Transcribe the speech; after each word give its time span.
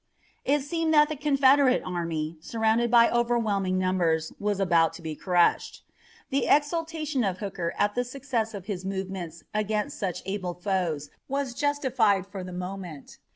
It 0.45 0.61
seemed 0.63 0.95
that 0.95 1.09
the 1.09 1.15
Confederate 1.15 1.83
army, 1.85 2.35
surrounded 2.41 2.89
by 2.89 3.07
overwhelming 3.11 3.77
numbers, 3.77 4.33
was 4.39 4.59
about 4.59 4.93
to 4.93 5.01
be 5.03 5.15
crushed. 5.15 5.83
The 6.31 6.47
exultation 6.47 7.23
of 7.23 7.37
Hooker 7.37 7.75
at 7.77 7.93
the 7.93 8.03
success 8.03 8.55
of 8.55 8.65
his 8.65 8.83
movements 8.83 9.43
against 9.53 9.99
such 9.99 10.23
able 10.25 10.55
foes 10.55 11.11
was 11.27 11.53
justified 11.53 12.25
for 12.25 12.43
the 12.43 12.51
moment. 12.51 13.19